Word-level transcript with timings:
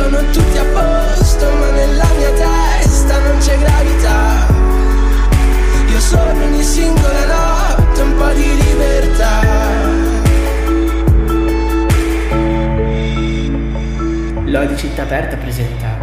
sono 0.00 0.18
tutti 0.30 0.56
a 0.56 0.64
posto 0.64 1.44
ma 1.44 1.70
nella 1.72 2.08
mia 2.16 2.32
testa 2.32 3.20
non 3.20 3.38
c'è 3.38 3.58
gravità. 3.58 4.46
Io 5.92 6.00
sono 6.00 6.42
ogni 6.42 6.62
singola 6.62 7.26
notte 7.26 8.00
un 8.00 8.16
po' 8.16 8.32
di 8.32 8.56
libertà. 8.62 9.40
Lodi 14.46 14.76
Città 14.78 15.02
Aperta 15.02 15.36
presenta 15.36 15.98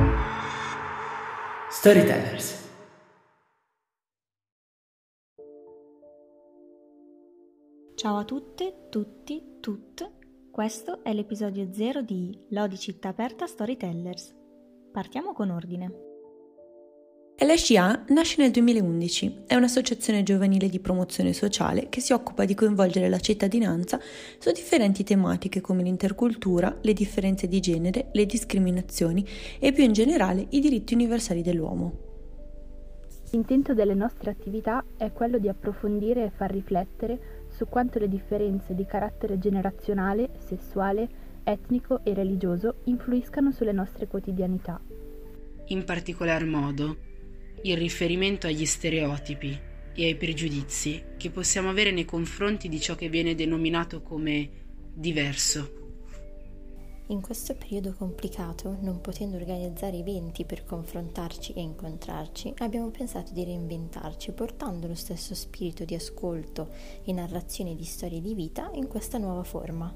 Storytellers. 1.70 2.66
Ciao 7.96 8.18
a 8.18 8.24
tutte, 8.24 8.88
tutti, 8.92 9.58
tutte. 9.60 10.27
Questo 10.58 11.04
è 11.04 11.14
l'episodio 11.14 11.68
0 11.72 12.02
di 12.02 12.36
Lodi 12.50 12.80
Città 12.80 13.10
Aperta 13.10 13.46
Storytellers. 13.46 14.34
Partiamo 14.92 15.32
con 15.32 15.52
ordine. 15.52 15.92
LSCA 17.38 18.06
nasce 18.08 18.42
nel 18.42 18.50
2011, 18.50 19.44
è 19.46 19.54
un'associazione 19.54 20.24
giovanile 20.24 20.68
di 20.68 20.80
promozione 20.80 21.34
sociale 21.34 21.90
che 21.90 22.02
si 22.02 22.12
occupa 22.12 22.44
di 22.46 22.56
coinvolgere 22.56 23.08
la 23.08 23.20
cittadinanza 23.20 24.00
su 24.40 24.52
differenti 24.52 25.04
tematiche 25.04 25.62
come 25.62 25.84
l'intercultura, 25.84 26.76
le 26.82 26.94
differenze 26.94 27.48
di 27.48 27.60
genere, 27.60 28.10
le 28.14 28.26
discriminazioni 28.26 29.24
e 29.60 29.72
più 29.72 29.84
in 29.84 29.94
generale 29.94 30.48
i 30.50 30.60
diritti 30.60 30.96
universali 30.96 31.44
dell'uomo. 31.44 32.06
L'intento 33.32 33.74
delle 33.74 33.94
nostre 33.94 34.32
attività 34.32 34.84
è 34.98 35.12
quello 35.12 35.38
di 35.38 35.50
approfondire 35.50 36.24
e 36.24 36.32
far 36.32 36.50
riflettere 36.50 37.46
su 37.58 37.68
quanto 37.68 37.98
le 37.98 38.08
differenze 38.08 38.76
di 38.76 38.86
carattere 38.86 39.40
generazionale, 39.40 40.30
sessuale, 40.46 41.10
etnico 41.44 42.02
e 42.04 42.14
religioso 42.14 42.82
influiscano 42.84 43.52
sulle 43.52 43.72
nostre 43.72 44.06
quotidianità. 44.06 44.80
In 45.70 45.84
particolar 45.84 46.46
modo, 46.46 46.98
il 47.64 47.76
riferimento 47.76 48.46
agli 48.46 48.66
stereotipi 48.66 49.60
e 49.96 50.06
ai 50.06 50.16
pregiudizi 50.16 51.04
che 51.18 51.32
possiamo 51.32 51.70
avere 51.70 51.90
nei 51.90 52.06
confronti 52.06 52.70
di 52.70 52.80
ciò 52.80 52.94
che 52.94 53.10
viene 53.10 53.34
denominato 53.34 54.04
come 54.04 54.50
diverso. 54.94 55.87
In 57.10 57.22
questo 57.22 57.54
periodo 57.54 57.94
complicato, 57.98 58.76
non 58.82 59.00
potendo 59.00 59.38
organizzare 59.38 59.96
eventi 59.96 60.44
per 60.44 60.66
confrontarci 60.66 61.54
e 61.54 61.62
incontrarci, 61.62 62.56
abbiamo 62.58 62.90
pensato 62.90 63.32
di 63.32 63.46
reinventarci 63.46 64.34
portando 64.34 64.88
lo 64.88 64.94
stesso 64.94 65.34
spirito 65.34 65.86
di 65.86 65.96
ascolto 65.96 66.68
e 67.06 67.14
narrazione 67.14 67.78
di 67.78 67.86
storie 67.86 68.20
di 68.20 68.34
vita 68.34 68.72
in 68.74 68.88
questa 68.88 69.18
nuova 69.18 69.44
forma. 69.44 69.90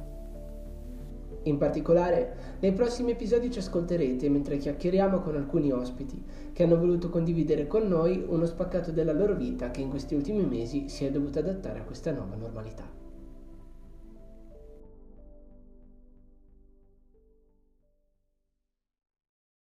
In 1.43 1.57
particolare, 1.57 2.57
nei 2.61 2.71
prossimi 2.71 3.11
episodi 3.11 3.51
ci 3.51 3.59
ascolterete 3.59 4.29
mentre 4.29 4.57
chiacchieriamo 4.57 5.19
con 5.19 5.35
alcuni 5.35 5.69
ospiti 5.69 6.23
che 6.53 6.63
hanno 6.63 6.77
voluto 6.77 7.09
condividere 7.09 7.67
con 7.67 7.89
noi 7.89 8.23
uno 8.25 8.45
spaccato 8.45 8.91
della 8.91 9.11
loro 9.11 9.35
vita 9.35 9.69
che 9.69 9.81
in 9.81 9.89
questi 9.89 10.15
ultimi 10.15 10.45
mesi 10.45 10.87
si 10.87 11.03
è 11.03 11.11
dovuto 11.11 11.39
adattare 11.39 11.79
a 11.79 11.83
questa 11.83 12.11
nuova 12.11 12.35
normalità. 12.35 13.10